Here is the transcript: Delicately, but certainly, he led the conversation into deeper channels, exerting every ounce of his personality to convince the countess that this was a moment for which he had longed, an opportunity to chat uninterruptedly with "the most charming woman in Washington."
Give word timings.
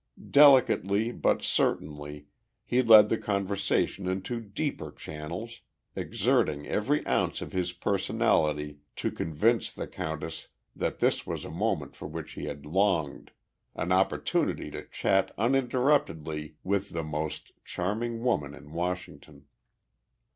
Delicately, 0.31 1.11
but 1.11 1.43
certainly, 1.43 2.25
he 2.65 2.81
led 2.81 3.09
the 3.09 3.19
conversation 3.19 4.07
into 4.07 4.39
deeper 4.41 4.91
channels, 4.91 5.61
exerting 5.95 6.65
every 6.67 7.05
ounce 7.05 7.39
of 7.39 7.51
his 7.51 7.71
personality 7.71 8.79
to 8.95 9.11
convince 9.11 9.71
the 9.71 9.85
countess 9.85 10.47
that 10.75 10.97
this 11.01 11.27
was 11.27 11.45
a 11.45 11.51
moment 11.51 11.95
for 11.95 12.07
which 12.07 12.31
he 12.31 12.45
had 12.45 12.65
longed, 12.65 13.29
an 13.75 13.91
opportunity 13.91 14.71
to 14.71 14.85
chat 14.87 15.35
uninterruptedly 15.37 16.55
with 16.63 16.89
"the 16.89 17.03
most 17.03 17.51
charming 17.63 18.23
woman 18.23 18.55
in 18.55 18.71
Washington." 18.73 19.45